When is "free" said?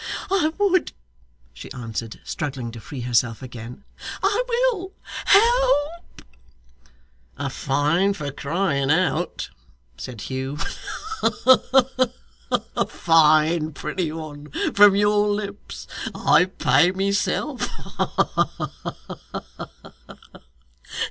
2.81-3.01